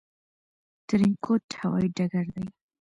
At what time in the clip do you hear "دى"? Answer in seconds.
2.35-2.45